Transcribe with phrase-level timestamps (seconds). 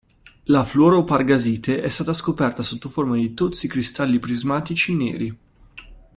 [0.45, 5.37] La fluoro-pargasite è stata scoperta sotto forma di tozzi cristalli prismatici neri.